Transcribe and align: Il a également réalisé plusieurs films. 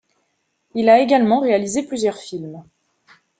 Il 0.73 0.89
a 0.89 0.97
également 0.99 1.41
réalisé 1.41 1.83
plusieurs 1.83 2.17
films. 2.17 2.63